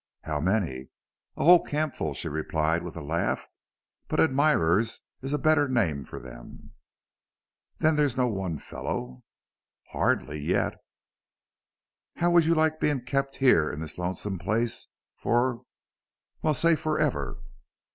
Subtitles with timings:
[0.23, 0.89] "How many?"
[1.37, 3.45] "A whole campful," she replied, with a laugh,
[4.07, 6.71] "but admirers is a better name for them."
[7.77, 9.21] "Then there's no one fellow?"
[9.91, 10.73] "Hardly yet."
[12.15, 14.87] "How would you like being kept here in this lonesome place
[15.17, 15.65] for
[16.41, 17.37] well, say for ever?"